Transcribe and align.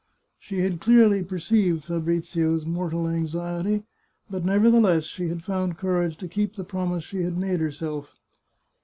She 0.39 0.61
had 0.61 0.81
clearly 0.81 1.23
perceived 1.23 1.83
Fabrizio's 1.83 2.65
mortal 2.65 3.07
anxiety, 3.07 3.83
but, 4.31 4.43
nevertheless, 4.43 5.03
she 5.03 5.27
had 5.27 5.43
found 5.43 5.77
courage 5.77 6.17
to 6.17 6.27
keep 6.27 6.55
the 6.55 6.63
promise 6.63 7.03
she 7.03 7.21
had 7.21 7.37
made 7.37 7.59
herself. 7.59 8.15